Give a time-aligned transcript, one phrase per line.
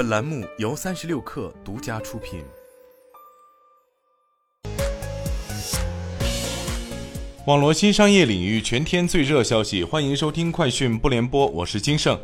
[0.00, 2.42] 本栏目由三十六氪独家出品。
[7.44, 12.18] 网络新商业领域全天最热消息，欢迎收听快讯不联播，我是金盛。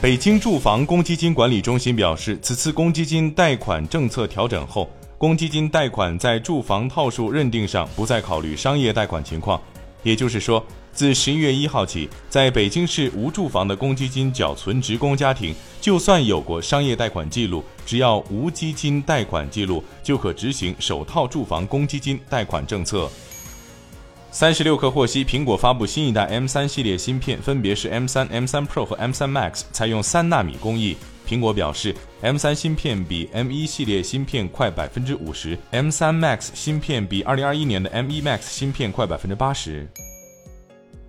[0.00, 9.60] 北京住房公积金管理中心表示，此次公积金贷款政策调整后，公积金贷款在住房套数认定上不再考虑商业贷款情况。
[10.04, 23.10] 也就是说，自十一月一号起，在北京市无住房的公积金缴存职工家庭，就算有过商业贷款记录，只要无基金贷款记录，就可执行首套住房公积金贷款政策。
[24.30, 30.96] 三十六氪获悉，苹果发布新一代 M 三系列芯片，分别是 M 三、M 三 Pro 和 M 三 Max，采用三纳米工艺。
[31.26, 39.88] 苹果表示，M 三芯片比 M 一系列芯片快百分之五十，M 三 Max 芯片比二零二一年的 M 一 Max 芯片快百分之八十。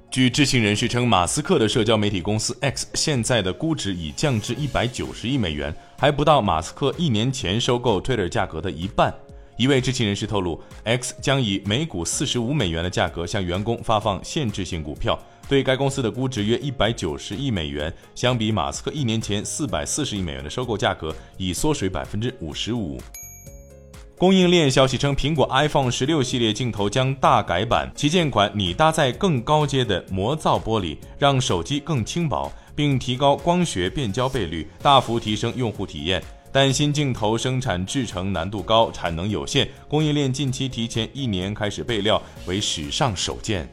[0.09, 9.13] 据知情人士称，马斯克的社交媒体公司 X 现在的估值已降至一百九十亿美元，还不到马斯克一年前收购 Twitter 价格的一半。
[9.57, 22.99] 一位知情人士透露，X 将以每股四十五美元的价格向员工发放限制性股票，对该公司的估值约一百九十亿美元，相比马斯克一年前四百四十亿美元的收购价格，已缩水百分之五十五。
[24.17, 36.21] 供应链消息称，苹果 iPhone 十六系列镜头将大改版，旗舰款拟搭载更高阶的魔造玻璃，让手机更轻薄，并提高光学变焦倍率，大幅提升用户体验。
[36.55, 43.67] 但新镜头生产制成难度高，产能有限，供应链近期提前一年开始备料，为史上首见。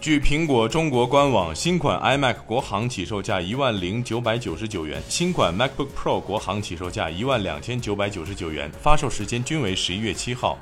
[0.00, 10.56] 据苹果中国官网，新款 iMac 国行起售价一万零九百九十九元，新款 MacBook Pro 国行起售价一万两千九百九十九元，发售时间均为十一月七号。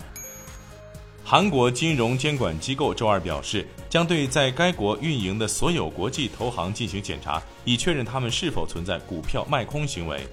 [1.22, 10.26] 韩国金融监管机构周二表示，将对在该国运营的所有国际投行进行检查，以确认他们是否存在股票卖空行为。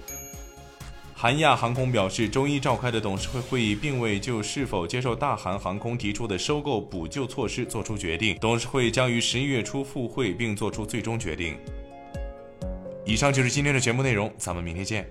[1.24, 8.36] 韩亚航空表示，周一召开的董事会会议并未就是否接受大韩航空提出的收购补救措施作出决定。
[8.38, 11.56] 董事会将于十一月初复会并作出最终决定。
[13.06, 15.08] 以上就是今天的全部内容，咱们明天见。